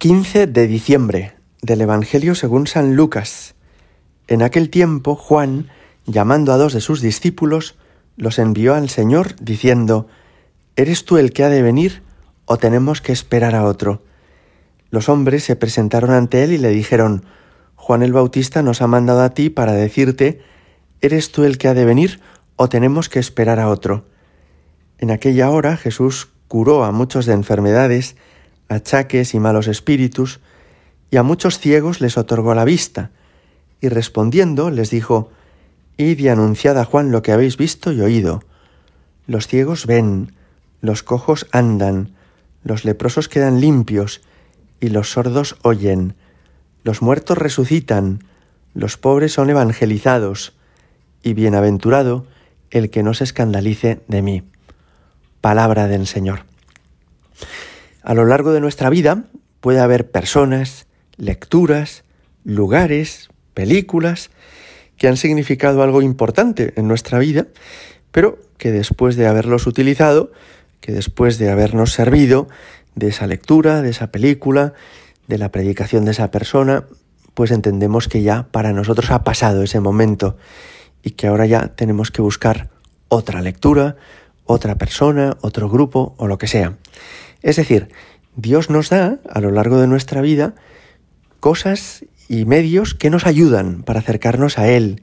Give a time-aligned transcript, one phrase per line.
[0.00, 3.54] 15 de diciembre del Evangelio según San Lucas.
[4.28, 5.68] En aquel tiempo Juan,
[6.06, 7.76] llamando a dos de sus discípulos,
[8.16, 10.08] los envió al Señor diciendo,
[10.74, 12.02] ¿Eres tú el que ha de venir
[12.46, 14.02] o tenemos que esperar a otro?
[14.88, 17.26] Los hombres se presentaron ante él y le dijeron,
[17.74, 20.40] Juan el Bautista nos ha mandado a ti para decirte,
[21.02, 22.20] ¿eres tú el que ha de venir
[22.56, 24.06] o tenemos que esperar a otro?
[24.96, 28.16] En aquella hora Jesús curó a muchos de enfermedades,
[28.70, 30.40] achaques y malos espíritus,
[31.10, 33.10] y a muchos ciegos les otorgó la vista,
[33.80, 35.30] y respondiendo les dijo,
[35.96, 38.42] Id y anunciad a Juan lo que habéis visto y oído.
[39.26, 40.32] Los ciegos ven,
[40.80, 42.14] los cojos andan,
[42.62, 44.22] los leprosos quedan limpios,
[44.80, 46.14] y los sordos oyen,
[46.84, 48.24] los muertos resucitan,
[48.72, 50.54] los pobres son evangelizados,
[51.22, 52.24] y bienaventurado
[52.70, 54.42] el que no se escandalice de mí.
[55.40, 56.49] Palabra del Señor.
[58.02, 59.24] A lo largo de nuestra vida
[59.60, 60.86] puede haber personas,
[61.16, 62.04] lecturas,
[62.44, 64.30] lugares, películas
[64.96, 67.46] que han significado algo importante en nuestra vida,
[68.10, 70.32] pero que después de haberlos utilizado,
[70.80, 72.48] que después de habernos servido
[72.94, 74.72] de esa lectura, de esa película,
[75.28, 76.84] de la predicación de esa persona,
[77.34, 80.36] pues entendemos que ya para nosotros ha pasado ese momento
[81.02, 82.70] y que ahora ya tenemos que buscar
[83.08, 83.96] otra lectura,
[84.44, 86.76] otra persona, otro grupo o lo que sea.
[87.42, 87.88] Es decir,
[88.36, 90.54] Dios nos da a lo largo de nuestra vida
[91.40, 95.02] cosas y medios que nos ayudan para acercarnos a Él,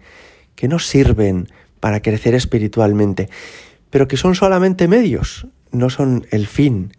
[0.55, 3.29] que nos sirven para crecer espiritualmente,
[3.89, 6.94] pero que son solamente medios, no son el fin,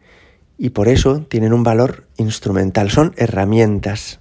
[0.58, 4.18] y por eso tienen un valor instrumental, son herramientas.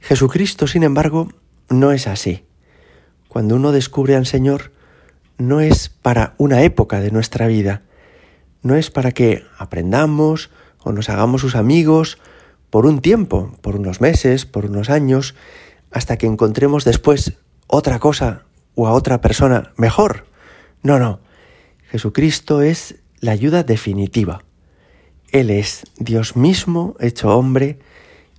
[0.00, 1.28] Jesucristo, sin embargo,
[1.68, 2.44] no es así.
[3.28, 4.72] Cuando uno descubre al Señor,
[5.38, 7.82] no es para una época de nuestra vida,
[8.62, 10.50] no es para que aprendamos
[10.82, 12.18] o nos hagamos sus amigos
[12.70, 15.34] por un tiempo, por unos meses, por unos años,
[15.90, 17.34] hasta que encontremos después
[17.66, 20.26] otra cosa o a otra persona mejor.
[20.82, 21.20] No, no.
[21.90, 24.42] Jesucristo es la ayuda definitiva.
[25.30, 27.78] Él es Dios mismo hecho hombre,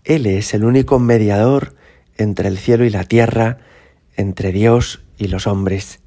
[0.03, 1.75] Él es el único mediador
[2.17, 3.59] entre el cielo y la tierra,
[4.15, 5.99] entre Dios y los hombres.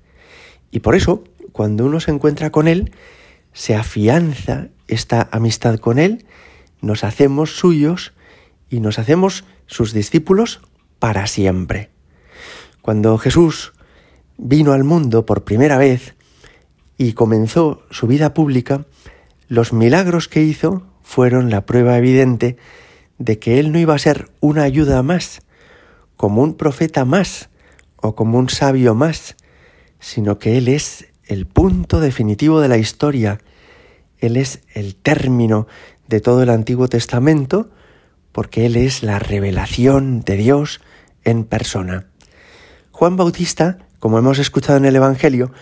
[0.71, 2.93] Y por eso, cuando uno se encuentra con Él,
[3.57, 6.27] se afianza esta amistad con Él,
[6.83, 8.13] nos hacemos suyos
[8.69, 10.61] y nos hacemos sus discípulos
[10.99, 11.89] para siempre.
[12.83, 13.73] Cuando Jesús
[14.37, 16.15] vino al mundo por primera vez
[16.99, 18.85] y comenzó su vida pública,
[19.49, 22.59] los milagros que hizo fueron la prueba evidente
[23.17, 25.41] de que Él no iba a ser una ayuda más,
[26.19, 27.49] como un profeta más
[27.97, 29.35] o como un sabio más,
[29.99, 33.41] sino que Él es el punto definitivo de la historia.
[34.19, 35.67] Él es el término
[36.09, 37.71] de todo el Antiguo Testamento
[38.33, 40.81] porque Él es la revelación de Dios
[41.25, 42.07] en persona.
[42.93, 45.53] Juan Bautista, como hemos escuchado en el Evangelio,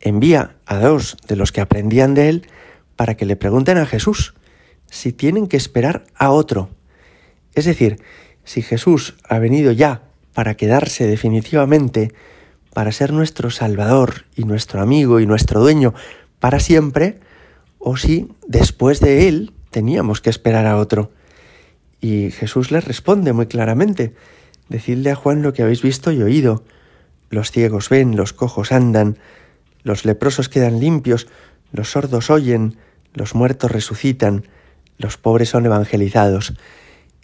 [0.00, 2.48] envía a dos de los que aprendían de Él
[2.96, 4.34] para que le pregunten a Jesús
[4.90, 6.70] si tienen que esperar a otro.
[7.54, 8.00] Es decir,
[8.44, 12.12] si Jesús ha venido ya para quedarse definitivamente
[12.74, 15.94] para ser nuestro Salvador y nuestro amigo y nuestro dueño
[16.40, 17.20] para siempre,
[17.78, 21.10] o si después de Él teníamos que esperar a otro.
[22.00, 24.14] Y Jesús les responde muy claramente,
[24.68, 26.64] decidle a Juan lo que habéis visto y oído.
[27.30, 29.18] Los ciegos ven, los cojos andan,
[29.82, 31.28] los leprosos quedan limpios,
[31.72, 32.76] los sordos oyen,
[33.14, 34.44] los muertos resucitan,
[34.98, 36.54] los pobres son evangelizados.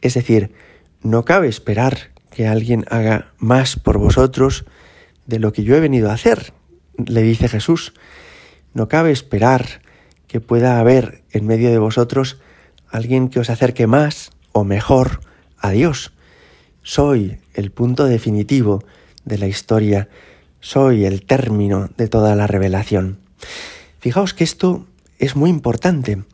[0.00, 0.52] Es decir,
[1.02, 4.64] no cabe esperar que alguien haga más por vosotros
[5.30, 6.52] de lo que yo he venido a hacer,
[7.06, 7.94] le dice Jesús.
[8.74, 9.80] No cabe esperar
[10.26, 12.38] que pueda haber en medio de vosotros
[12.90, 15.20] alguien que os acerque más o mejor
[15.56, 16.12] a Dios.
[16.82, 18.82] Soy el punto definitivo
[19.24, 20.08] de la historia,
[20.58, 23.20] soy el término de toda la revelación.
[24.00, 24.86] Fijaos que esto
[25.18, 26.24] es muy importante,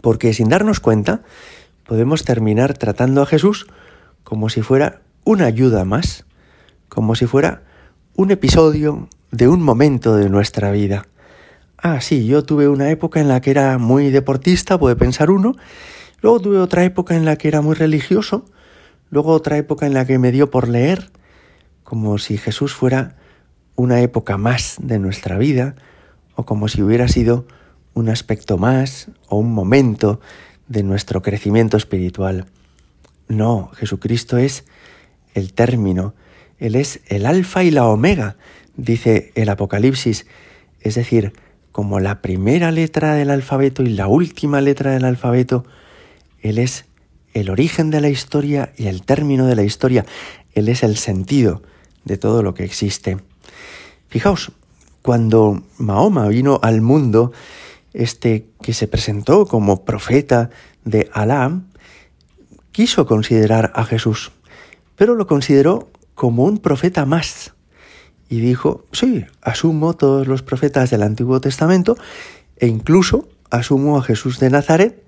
[0.00, 1.22] porque sin darnos cuenta
[1.86, 3.68] podemos terminar tratando a Jesús
[4.24, 6.24] como si fuera una ayuda más,
[6.88, 7.67] como si fuera
[8.18, 11.06] un episodio de un momento de nuestra vida.
[11.76, 15.54] Ah, sí, yo tuve una época en la que era muy deportista, puede pensar uno,
[16.20, 18.44] luego tuve otra época en la que era muy religioso,
[19.08, 21.12] luego otra época en la que me dio por leer,
[21.84, 23.14] como si Jesús fuera
[23.76, 25.76] una época más de nuestra vida,
[26.34, 27.46] o como si hubiera sido
[27.94, 30.20] un aspecto más o un momento
[30.66, 32.46] de nuestro crecimiento espiritual.
[33.28, 34.64] No, Jesucristo es
[35.34, 36.14] el término,
[36.58, 38.36] él es el alfa y la omega,
[38.76, 40.26] dice el Apocalipsis,
[40.80, 41.32] es decir,
[41.72, 45.64] como la primera letra del alfabeto y la última letra del alfabeto,
[46.40, 46.86] Él es
[47.34, 50.04] el origen de la historia y el término de la historia.
[50.54, 51.62] Él es el sentido
[52.04, 53.18] de todo lo que existe.
[54.08, 54.50] Fijaos,
[55.02, 57.32] cuando Mahoma vino al mundo,
[57.92, 60.50] este que se presentó como profeta
[60.84, 61.60] de Alá,
[62.72, 64.32] quiso considerar a Jesús,
[64.96, 67.54] pero lo consideró como un profeta más.
[68.28, 71.96] Y dijo, sí, asumo todos los profetas del Antiguo Testamento
[72.56, 75.00] e incluso asumo a Jesús de Nazaret,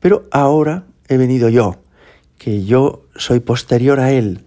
[0.00, 1.76] pero ahora he venido yo,
[2.36, 4.44] que yo soy posterior a él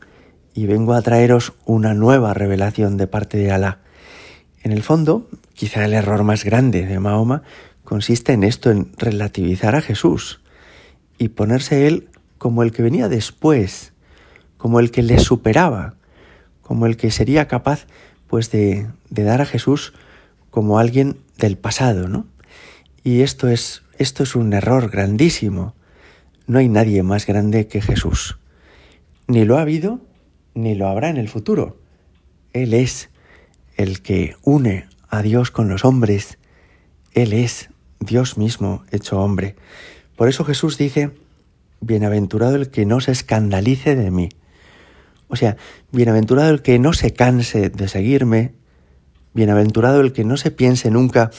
[0.54, 3.80] y vengo a traeros una nueva revelación de parte de Alá.
[4.62, 7.44] En el fondo, quizá el error más grande de Mahoma
[7.86, 10.42] consiste en esto, en relativizar a Jesús
[11.18, 13.93] y ponerse él como el que venía después,
[14.64, 15.96] como el que le superaba,
[16.62, 17.86] como el que sería capaz
[18.28, 19.92] pues de, de dar a Jesús
[20.52, 22.28] como alguien del pasado, ¿no?
[23.04, 25.76] Y esto es, esto es un error grandísimo.
[26.48, 28.40] No hay nadie más grande que Jesús.
[29.28, 30.00] Ni lo ha habido,
[30.54, 31.78] ni lo habrá en el futuro.
[32.54, 33.10] Él es
[33.76, 36.38] el que une a Dios con los hombres.
[37.12, 37.70] Él es
[38.00, 39.58] Dios mismo hecho hombre.
[40.16, 41.12] Por eso Jesús dice,
[41.82, 44.30] bienaventurado el que no se escandalice de mí.
[45.34, 45.58] O sea,
[45.92, 48.54] bienaventurado el que no se canse de seguirme,
[49.34, 51.32] bienaventurado el que no se piense nunca,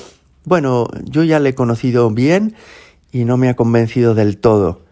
[0.42, 2.56] bueno, yo ya le he conocido bien
[3.12, 4.84] y no me ha convencido del todo.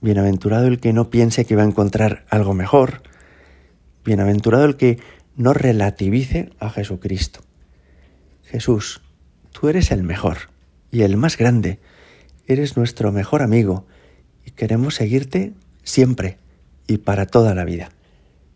[0.00, 3.02] Bienaventurado el que no piense que va a encontrar algo mejor.
[4.04, 5.00] Bienaventurado el que
[5.34, 7.40] no relativice a Jesucristo.
[8.44, 9.02] Jesús,
[9.50, 10.36] tú eres el mejor
[10.92, 11.80] y el más grande.
[12.46, 13.84] Eres nuestro mejor amigo
[14.46, 16.38] y queremos seguirte siempre
[16.86, 17.90] y para toda la vida.